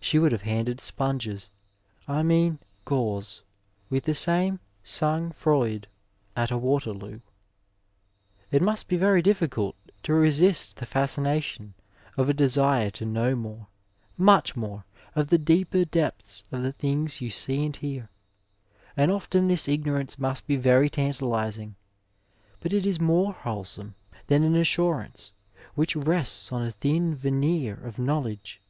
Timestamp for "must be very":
8.60-9.22, 20.18-20.90